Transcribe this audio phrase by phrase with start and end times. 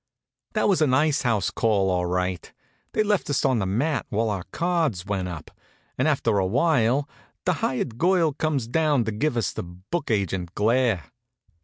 [0.53, 2.51] That was an ice house call, all right.
[2.93, 5.51] They left us on the mat while our cards went up,
[5.95, 7.07] and after a while
[7.45, 11.11] the hired girl comes down to give us the book agent glare.